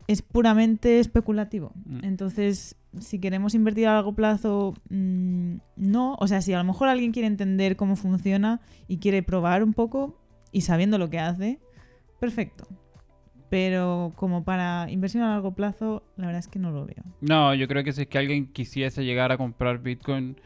es 0.07 0.23
puramente 0.23 1.01
especulativo. 1.01 1.73
Mm. 1.85 2.05
Entonces, 2.05 2.77
si 2.99 3.19
queremos 3.19 3.55
invertir 3.55 3.89
a 3.89 3.95
largo 3.95 4.15
plazo, 4.15 4.75
mm, 4.89 5.57
no. 5.77 6.17
O 6.21 6.27
sea, 6.29 6.41
si 6.43 6.53
a 6.53 6.59
lo 6.59 6.65
mejor 6.65 6.89
alguien 6.89 7.13
quiere 7.13 7.29
entender 7.29 7.77
cómo 7.77 7.97
funciona 7.97 8.61
y 8.89 8.99
quiere 8.99 9.23
probar 9.23 9.63
un 9.63 9.75
poco 9.75 10.19
y 10.53 10.63
sabiendo 10.63 10.99
lo 10.99 11.11
que 11.11 11.19
hace, 11.19 11.61
perfecto 12.21 12.67
pero 13.49 14.13
como 14.17 14.45
para 14.45 14.91
inversión 14.91 15.23
a 15.23 15.31
largo 15.31 15.55
plazo, 15.55 16.03
la 16.17 16.27
verdad 16.27 16.41
es 16.41 16.49
que 16.49 16.59
no 16.59 16.71
lo 16.71 16.85
veo. 16.85 17.05
No, 17.21 17.55
yo 17.55 17.69
creo 17.69 17.85
que 17.85 17.93
si 17.93 18.03
es 18.03 18.09
que 18.09 18.19
alguien 18.19 18.53
quisiese 18.53 19.05
llegar 19.05 19.33
a 19.33 19.39
comprar 19.39 19.83
Bitcoin 19.83 20.37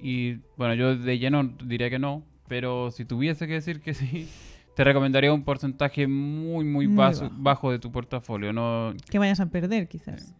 y 0.00 0.36
bueno, 0.56 0.74
yo 0.74 0.96
de 0.96 1.18
lleno 1.18 1.44
diría 1.64 1.90
que 1.90 1.98
no, 1.98 2.24
pero 2.48 2.90
si 2.90 3.04
tuviese 3.04 3.46
que 3.46 3.54
decir 3.54 3.80
que 3.80 3.94
sí, 3.94 4.28
te 4.74 4.84
recomendaría 4.84 5.32
un 5.32 5.44
porcentaje 5.44 6.06
muy, 6.06 6.64
muy, 6.64 6.86
bajo. 6.86 7.70
de 7.70 7.78
tu 7.78 7.90
portafolio. 7.90 8.52
No, 8.52 8.94
que 9.10 9.18
vayas 9.18 9.40
a 9.40 9.46
perder, 9.46 9.88
quizás. 9.88 10.34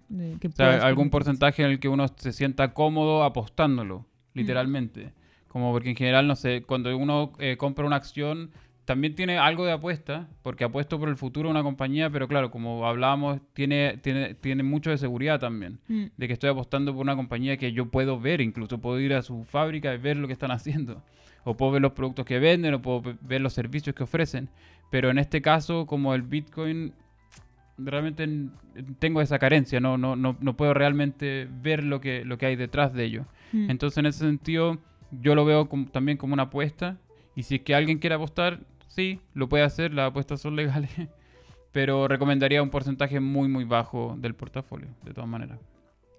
algún 0.58 1.10
porcentaje 1.10 1.62
en 1.62 1.70
el 1.70 1.80
que 1.80 1.88
uno 1.88 2.06
se 2.16 2.32
sienta 2.32 2.72
cómodo 2.72 3.24
apostándolo, 3.24 4.00
mm. 4.00 4.38
literalmente. 4.38 5.12
Como 5.48 5.72
porque 5.72 5.90
en 5.90 5.96
general, 5.96 6.26
no 6.28 6.36
sé, 6.36 6.62
cuando 6.62 6.96
uno 6.96 7.32
eh, 7.38 7.56
compra 7.56 7.84
una 7.84 7.96
acción 7.96 8.50
también 8.90 9.14
tiene 9.14 9.38
algo 9.38 9.64
de 9.64 9.70
apuesta, 9.70 10.28
porque 10.42 10.64
apuesto 10.64 10.98
por 10.98 11.08
el 11.08 11.16
futuro 11.16 11.48
de 11.48 11.52
una 11.52 11.62
compañía, 11.62 12.10
pero 12.10 12.26
claro, 12.26 12.50
como 12.50 12.86
hablábamos, 12.88 13.40
tiene, 13.52 13.98
tiene, 13.98 14.34
tiene 14.34 14.64
mucho 14.64 14.90
de 14.90 14.98
seguridad 14.98 15.38
también, 15.38 15.78
mm. 15.86 16.06
de 16.16 16.26
que 16.26 16.32
estoy 16.32 16.50
apostando 16.50 16.92
por 16.92 17.02
una 17.02 17.14
compañía 17.14 17.56
que 17.56 17.72
yo 17.72 17.86
puedo 17.86 18.18
ver, 18.18 18.40
incluso 18.40 18.80
puedo 18.80 18.98
ir 18.98 19.14
a 19.14 19.22
su 19.22 19.44
fábrica 19.44 19.94
y 19.94 19.98
ver 19.98 20.16
lo 20.16 20.26
que 20.26 20.32
están 20.32 20.50
haciendo, 20.50 21.04
o 21.44 21.56
puedo 21.56 21.72
ver 21.72 21.82
los 21.82 21.92
productos 21.92 22.24
que 22.24 22.38
venden, 22.38 22.74
o 22.74 22.82
puedo 22.82 23.16
ver 23.20 23.40
los 23.40 23.52
servicios 23.52 23.94
que 23.94 24.02
ofrecen, 24.02 24.48
pero 24.90 25.10
en 25.10 25.18
este 25.18 25.40
caso, 25.40 25.86
como 25.86 26.14
el 26.14 26.22
Bitcoin, 26.22 26.92
realmente 27.78 28.28
tengo 28.98 29.20
esa 29.20 29.38
carencia, 29.38 29.80
no, 29.80 29.96
no, 29.96 30.16
no, 30.16 30.36
no 30.40 30.56
puedo 30.56 30.74
realmente 30.74 31.48
ver 31.62 31.84
lo 31.84 32.00
que, 32.00 32.24
lo 32.24 32.38
que 32.38 32.46
hay 32.46 32.56
detrás 32.56 32.92
de 32.92 33.04
ello. 33.04 33.26
Mm. 33.52 33.70
Entonces, 33.70 33.98
en 33.98 34.06
ese 34.06 34.18
sentido, 34.20 34.78
yo 35.10 35.34
lo 35.34 35.44
veo 35.44 35.68
también 35.90 36.18
como 36.18 36.34
una 36.34 36.44
apuesta, 36.44 36.98
y 37.34 37.44
si 37.44 37.56
es 37.56 37.60
que 37.62 37.74
alguien 37.74 37.98
quiere 37.98 38.16
apostar, 38.16 38.60
sí, 38.88 39.20
lo 39.34 39.48
puede 39.48 39.64
hacer, 39.64 39.94
las 39.94 40.10
apuestas 40.10 40.40
son 40.40 40.56
legales, 40.56 40.90
pero 41.72 42.08
recomendaría 42.08 42.62
un 42.62 42.70
porcentaje 42.70 43.20
muy, 43.20 43.48
muy 43.48 43.64
bajo 43.64 44.16
del 44.18 44.34
portafolio, 44.34 44.88
de 45.04 45.14
todas 45.14 45.28
maneras. 45.28 45.58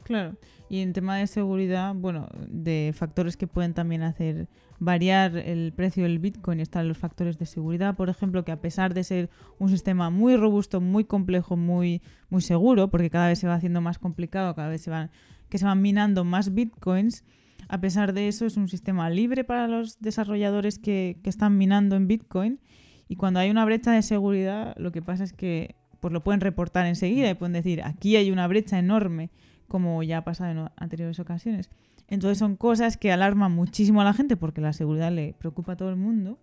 Claro, 0.04 0.36
y 0.68 0.80
en 0.80 0.94
tema 0.94 1.18
de 1.18 1.28
seguridad, 1.28 1.94
bueno, 1.94 2.28
de 2.48 2.92
factores 2.96 3.38
que 3.38 3.48
pueden 3.48 3.74
también 3.74 4.02
hacer 4.02 4.48
variar 4.82 5.38
el 5.38 5.74
precio 5.74 6.04
del 6.04 6.18
Bitcoin 6.18 6.60
están 6.60 6.88
los 6.88 6.98
factores 6.98 7.38
de 7.38 7.46
seguridad, 7.46 7.96
por 7.96 8.10
ejemplo, 8.10 8.44
que 8.44 8.52
a 8.52 8.60
pesar 8.60 8.96
de 8.96 9.04
ser 9.04 9.30
un 9.60 9.70
sistema 9.70 10.10
muy 10.10 10.36
robusto, 10.36 10.82
muy 10.82 11.04
complejo, 11.04 11.56
muy, 11.56 12.02
muy 12.30 12.42
seguro, 12.42 12.90
porque 12.90 13.12
cada 13.12 13.28
vez 13.28 13.38
se 13.38 13.48
va 13.48 13.54
haciendo 13.54 13.80
más 13.80 14.00
complicado, 14.00 14.56
cada 14.56 14.70
vez 14.70 14.82
se 14.82 14.90
van, 14.90 15.12
que 15.50 15.60
se 15.60 15.66
van 15.66 15.84
minando 15.84 16.24
más 16.26 16.56
Bitcoins, 16.56 17.24
a 17.68 17.80
pesar 17.80 18.14
de 18.14 18.28
eso, 18.28 18.48
es 18.48 18.58
un 18.58 18.68
sistema 18.68 19.08
libre 19.12 19.44
para 19.44 19.68
los 19.68 20.00
desarrolladores 20.00 20.80
que, 20.80 21.20
están 21.24 21.60
minando 21.60 21.96
en 21.96 22.08
Bitcoin. 22.08 22.60
Y 23.08 23.18
cuando 23.18 23.40
hay 23.40 23.52
una 23.52 23.64
brecha 23.66 23.92
de 23.92 24.02
seguridad, 24.02 24.76
lo 24.78 24.92
que 24.92 25.04
pasa 25.04 25.24
es 25.24 25.32
que 25.32 25.76
pues 26.00 26.12
lo 26.12 26.24
pueden 26.24 26.42
reportar 26.42 26.88
enseguida 26.88 27.30
y 27.30 27.36
pueden 27.36 27.54
decir, 27.54 27.84
aquí 27.84 28.16
hay 28.16 28.32
una 28.32 28.48
brecha 28.48 28.80
enorme, 28.80 29.30
como 29.68 30.02
ya 30.02 30.18
ha 30.18 30.24
pasado 30.24 30.52
en 30.52 30.70
anteriores 30.76 31.20
ocasiones. 31.20 31.70
Entonces 32.12 32.38
son 32.38 32.58
cosas 32.58 32.98
que 32.98 33.12
alarman 33.12 33.54
muchísimo 33.54 34.02
a 34.02 34.04
la 34.04 34.14
gente 34.14 34.36
porque 34.36 34.60
la 34.60 34.74
seguridad 34.74 35.12
le 35.14 35.34
preocupa 35.40 35.72
a 35.72 35.78
todo 35.78 35.90
el 35.90 35.96
mundo. 35.96 36.38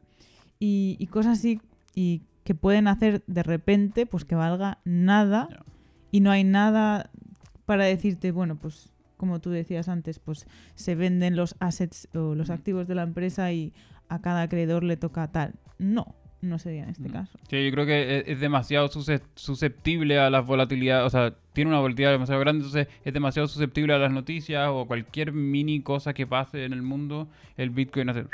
Y, 0.59 1.07
cosas 1.13 1.39
así 1.39 1.61
y 1.95 2.23
que 2.43 2.55
pueden 2.55 2.89
hacer 2.89 3.23
de 3.27 3.43
repente 3.45 4.07
pues 4.07 4.25
que 4.25 4.35
valga 4.35 4.79
nada 4.85 5.49
y 6.11 6.21
no 6.21 6.31
hay 6.31 6.43
nada 6.43 7.11
para 7.67 7.85
decirte, 7.85 8.33
bueno, 8.33 8.57
pues 8.57 8.91
como 9.19 9.41
tú 9.41 9.51
decías 9.51 9.89
antes, 9.89 10.19
pues 10.19 10.47
se 10.75 10.95
venden 10.95 11.37
los 11.37 11.55
assets 11.61 12.09
o 12.15 12.35
los 12.35 12.49
activos 12.49 12.89
de 12.89 12.95
la 12.95 13.03
empresa 13.03 13.53
y 13.53 13.75
a 14.09 14.21
cada 14.21 14.43
acreedor 14.43 14.83
le 14.85 14.97
toca 14.97 15.31
tal. 15.31 15.55
No, 15.79 16.15
no 16.41 16.59
sería 16.59 16.85
en 16.85 16.91
este 16.91 17.09
caso. 17.09 17.39
Sí, 17.49 17.65
yo 17.65 17.71
creo 17.73 17.87
que 17.87 18.25
es, 18.27 18.41
demasiado 18.41 18.89
susceptible 18.89 20.19
a 20.19 20.31
las 20.31 20.47
volatilidades, 20.47 21.07
o 21.07 21.11
sea, 21.11 21.35
tiene 21.53 21.71
una 21.71 21.81
volatilidad 21.81 22.13
demasiado 22.13 22.41
grande, 22.41 22.65
entonces 22.65 22.89
es 23.05 23.13
demasiado 23.13 23.49
susceptible 23.49 23.95
a 23.95 23.99
las 23.99 24.13
noticias 24.13 24.69
o 24.71 24.87
cualquier 24.87 25.33
mini 25.33 25.81
cosa 25.81 26.15
que 26.15 26.27
pase 26.27 26.65
en 26.65 26.73
el 26.73 26.83
mundo, 26.83 27.29
el 27.57 27.71
Bitcoin 27.71 28.09
hace... 28.11 28.25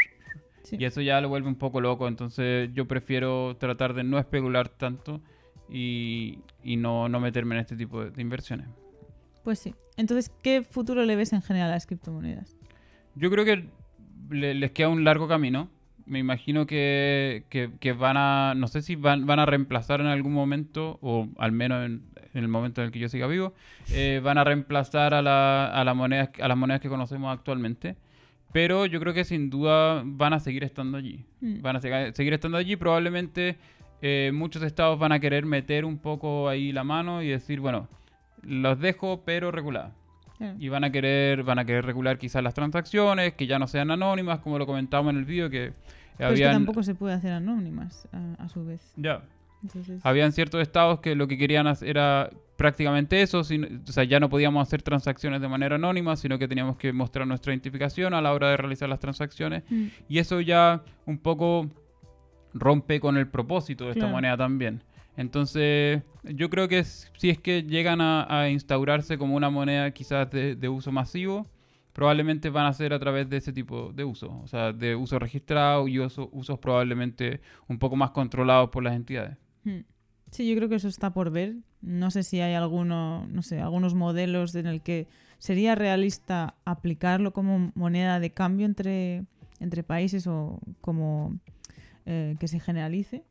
Y 0.72 0.84
eso 0.86 1.02
ya 1.02 1.20
lo 1.20 1.28
vuelve 1.28 1.48
un 1.48 1.56
poco 1.56 1.80
loco, 1.80 2.08
entonces 2.08 2.70
yo 2.72 2.86
prefiero 2.86 3.56
tratar 3.58 3.92
de 3.92 4.02
no 4.02 4.18
especular 4.18 4.70
tanto 4.70 5.20
y, 5.68 6.38
no, 6.64 7.08
no 7.08 7.20
meterme 7.20 7.54
en 7.56 7.60
este 7.60 7.76
tipo 7.76 8.04
de 8.04 8.22
inversiones. 8.22 8.68
Pues 9.42 9.58
sí. 9.58 9.74
Entonces, 9.96 10.32
¿qué 10.42 10.62
futuro 10.62 11.04
le 11.04 11.16
ves 11.16 11.32
en 11.32 11.42
general 11.42 11.70
a 11.70 11.74
las 11.74 11.86
criptomonedas? 11.86 12.56
Yo 13.14 13.30
creo 13.30 13.44
que 13.44 13.68
les 14.30 14.70
queda 14.72 14.88
un 14.88 15.04
largo 15.04 15.28
camino. 15.28 15.68
Me 16.06 16.18
imagino 16.18 16.66
que, 16.66 17.44
van 17.98 18.16
a, 18.16 18.54
no 18.56 18.68
sé 18.68 18.82
si 18.82 18.96
van, 18.96 19.26
van, 19.26 19.38
a 19.38 19.46
reemplazar 19.46 20.00
en 20.00 20.06
algún 20.06 20.32
momento, 20.32 20.98
o 21.00 21.28
al 21.38 21.52
menos 21.52 21.84
en, 21.86 22.02
el 22.34 22.48
momento 22.48 22.80
en 22.80 22.86
el 22.86 22.92
que 22.92 22.98
yo 22.98 23.08
siga 23.08 23.26
vivo, 23.26 23.54
eh, 23.90 24.20
van 24.22 24.38
a 24.38 24.44
reemplazar 24.44 25.14
a, 25.14 25.22
la, 25.22 25.66
a, 25.66 25.84
las 25.84 25.96
monedas, 25.96 26.30
a 26.40 26.48
las 26.48 26.56
monedas 26.56 26.80
que 26.80 26.88
conocemos 26.88 27.32
actualmente. 27.32 27.96
Pero 28.52 28.86
yo 28.86 29.00
creo 29.00 29.12
que 29.14 29.24
sin 29.24 29.50
duda 29.50 30.02
van 30.04 30.32
a 30.32 30.38
seguir 30.38 30.62
estando 30.62 30.96
allí. 30.96 31.24
Mm. 31.40 31.60
Van 31.60 31.76
a 31.76 31.80
seguir 31.80 32.34
estando 32.34 32.56
allí. 32.56 32.76
Probablemente 32.76 33.56
eh, 34.00 34.32
muchos 34.34 34.62
estados 34.62 34.98
van 34.98 35.12
a 35.12 35.18
querer 35.18 35.46
meter 35.46 35.84
un 35.84 35.98
poco 35.98 36.48
ahí 36.48 36.72
la 36.72 36.84
mano 36.84 37.22
y 37.22 37.28
decir, 37.28 37.58
bueno, 37.58 37.88
los 38.42 38.78
dejo, 38.78 39.22
pero 39.24 39.50
Y 40.58 40.68
van 40.68 40.84
a 40.84 40.90
querer, 40.90 41.42
van 41.42 41.58
a 41.58 41.64
querer 41.64 41.86
regular 41.86 42.18
quizás 42.18 42.42
las 42.42 42.54
transacciones, 42.54 43.34
que 43.34 43.46
ya 43.46 43.58
no 43.58 43.66
sean 43.66 43.90
anónimas, 43.90 44.40
como 44.40 44.58
lo 44.58 44.66
comentábamos 44.66 45.12
en 45.12 45.18
el 45.18 45.24
vídeo, 45.24 45.48
que 45.48 45.72
pero 46.16 46.34
que 46.34 46.42
tampoco 46.44 46.82
se 46.82 46.94
puede 46.94 47.14
hacer 47.14 47.32
anónimas 47.32 48.08
a, 48.38 48.48
su 48.48 48.64
vez. 48.64 48.92
Ya. 48.96 49.22
Habían 50.02 50.32
ciertos 50.32 50.60
estados 50.60 51.00
que 51.00 51.14
lo 51.14 51.26
que 51.26 51.38
querían 51.38 51.66
hacer 51.66 51.88
era 51.88 52.30
prácticamente 52.56 53.22
eso, 53.22 53.40
o 53.40 53.44
sea, 53.44 54.04
ya 54.04 54.20
no 54.20 54.28
podíamos 54.28 54.66
hacer 54.66 54.82
transacciones 54.82 55.40
de 55.40 55.48
manera 55.48 55.76
anónima, 55.76 56.16
sino 56.16 56.38
que 56.38 56.46
teníamos 56.46 56.76
que 56.76 56.92
mostrar 56.92 57.26
nuestra 57.26 57.52
identificación 57.52 58.14
a 58.14 58.20
la 58.20 58.32
hora 58.32 58.50
de 58.50 58.56
realizar 58.56 58.88
las 58.88 59.00
transacciones. 59.00 59.64
Mm. 59.70 59.86
Y 60.08 60.18
eso 60.18 60.40
ya 60.40 60.82
un 61.06 61.18
poco 61.18 61.68
rompe 62.52 63.00
con 63.00 63.16
el 63.16 63.26
propósito 63.26 63.86
de 63.86 63.92
esta 63.92 64.06
moneda 64.06 64.36
también. 64.36 64.82
Entonces, 65.16 66.02
yo 66.24 66.50
creo 66.50 66.68
que 66.68 66.82
si 66.84 67.30
es 67.30 67.38
que 67.38 67.62
llegan 67.62 68.00
a, 68.00 68.48
instaurarse 68.50 69.16
como 69.18 69.36
una 69.36 69.50
moneda 69.50 69.90
quizás 69.92 70.30
de, 70.30 70.68
uso 70.68 70.90
masivo, 70.90 71.46
probablemente 71.92 72.50
van 72.50 72.66
a 72.66 72.72
ser 72.72 72.92
a 72.92 72.98
través 72.98 73.28
de 73.28 73.36
ese 73.36 73.52
tipo 73.52 73.92
de 73.92 74.04
uso, 74.04 74.40
o 74.42 74.48
sea, 74.48 74.72
de 74.72 74.96
uso 74.96 75.18
registrado 75.18 75.86
y 75.86 76.00
usos 76.00 76.58
probablemente 76.58 77.40
un 77.68 77.78
poco 77.78 77.94
más 77.94 78.10
controlados 78.10 78.70
por 78.70 78.82
las 78.82 78.94
entidades. 78.94 79.36
Hmm. 79.64 79.80
Sí, 80.30 80.48
yo 80.48 80.56
creo 80.56 80.68
que 80.68 80.74
eso 80.74 80.88
está 80.88 81.12
por 81.12 81.30
ver. 81.30 81.54
No 81.80 82.10
sé 82.10 82.24
si 82.24 82.40
hay 82.40 82.54
alguno, 82.54 83.28
no 83.28 83.42
sé, 83.42 83.60
algunos 83.60 83.94
modelos 83.94 84.56
en 84.56 84.66
el 84.66 84.82
que 84.82 85.06
sería 85.38 85.76
realista 85.76 86.56
aplicarlo 86.64 87.32
como 87.32 87.70
moneda 87.76 88.18
de 88.18 88.30
cambio 88.32 88.66
entre, 88.66 89.26
entre 89.60 89.84
países 89.84 90.26
o 90.26 90.58
como 90.80 91.38
eh, 92.06 92.34
que 92.40 92.48
se 92.48 92.58
generalice 92.58 93.22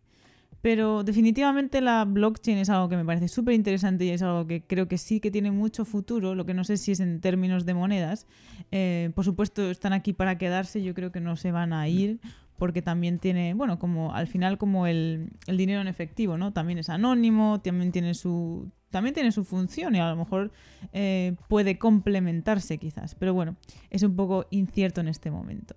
Pero 0.63 1.03
definitivamente 1.03 1.82
la 1.82 2.05
blockchain 2.05 2.58
es 2.58 2.70
algo 2.70 2.88
que 2.88 2.96
me 2.96 3.03
parece 3.03 3.27
súper 3.27 3.53
interesante 3.53 4.05
y 4.05 4.12
es 4.12 4.22
algo 4.22 4.48
que 4.48 4.63
creo 4.65 4.88
que 4.88 4.98
sí 4.98 5.20
que 5.20 5.29
tiene 5.29 5.51
mucho 5.51 5.84
futuro, 5.84 6.36
lo 6.36 6.46
que 6.46 6.53
no 6.53 6.63
sé 6.63 6.77
si 6.77 6.93
es 6.93 7.01
en 7.01 7.20
términos 7.20 7.65
de 7.65 7.74
monedas. 7.74 8.27
Eh, 8.72 9.12
por 9.13 9.25
supuesto, 9.25 9.70
están 9.70 9.91
aquí 9.91 10.13
para 10.13 10.38
quedarse, 10.38 10.82
yo 10.82 10.93
creo 10.93 11.12
que 11.12 11.20
no 11.20 11.36
se 11.36 11.51
van 11.51 11.74
a 11.74 11.89
ir 11.89 12.22
porque 12.58 12.82
también 12.82 13.20
tiene, 13.20 13.53
bueno, 13.55 13.77
como 13.77 14.15
al 14.15 14.27
final 14.27 14.58
como 14.58 14.88
el, 14.88 15.32
el 15.48 15.58
dinero 15.58 15.82
en 15.82 15.89
efectivo, 15.89 16.38
¿no? 16.38 16.53
También 16.53 16.79
es 16.79 16.88
anónimo, 16.88 17.60
también 17.60 17.91
tiene 17.91 18.13
su 18.13 18.72
también 18.94 19.16
tiene 19.16 19.32
su 19.32 19.44
función 19.44 19.96
y 19.96 20.00
a 20.00 20.08
lo 20.08 20.16
mejor 20.16 20.52
eh, 20.94 21.36
puede 21.50 21.80
complementarse 21.80 22.78
quizás. 22.78 23.16
Pero 23.16 23.34
bueno, 23.34 23.58
es 23.90 24.04
un 24.04 24.16
poco 24.16 24.46
incierto 24.52 25.02
en 25.02 25.08
este 25.08 25.32
momento. 25.32 25.76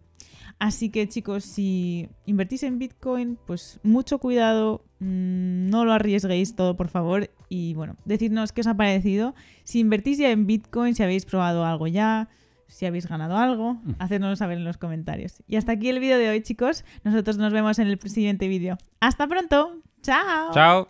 Así 0.58 0.90
que 0.90 1.08
chicos, 1.08 1.44
si 1.44 2.08
invertís 2.26 2.62
en 2.62 2.78
Bitcoin, 2.78 3.38
pues 3.46 3.80
mucho 3.82 4.18
cuidado, 4.18 4.84
mm, 5.00 5.68
no 5.68 5.84
lo 5.84 5.92
arriesguéis 5.92 6.54
todo 6.56 6.76
por 6.76 6.88
favor 6.88 7.30
y 7.48 7.74
bueno, 7.74 7.96
decidnos 8.04 8.52
qué 8.52 8.60
os 8.60 8.66
ha 8.66 8.76
parecido. 8.76 9.34
Si 9.64 9.80
invertís 9.80 10.18
ya 10.18 10.30
en 10.30 10.46
Bitcoin, 10.46 10.94
si 10.94 11.02
habéis 11.02 11.24
probado 11.24 11.64
algo 11.64 11.86
ya, 11.86 12.28
si 12.68 12.84
habéis 12.84 13.06
ganado 13.06 13.36
algo, 13.38 13.74
mm. 13.74 13.94
hacednoslo 13.98 14.36
saber 14.36 14.58
en 14.58 14.64
los 14.64 14.76
comentarios. 14.76 15.42
Y 15.46 15.56
hasta 15.56 15.72
aquí 15.72 15.88
el 15.88 16.00
vídeo 16.00 16.18
de 16.18 16.28
hoy 16.28 16.42
chicos, 16.42 16.84
nosotros 17.02 17.38
nos 17.38 17.52
vemos 17.52 17.78
en 17.78 17.88
el 17.88 17.98
siguiente 18.00 18.46
vídeo. 18.46 18.76
Hasta 19.00 19.26
pronto, 19.26 19.80
chao. 20.02 20.52
Chao. 20.52 20.88